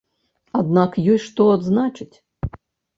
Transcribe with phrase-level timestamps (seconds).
[0.61, 2.13] Аднак ёсць што адзначыць.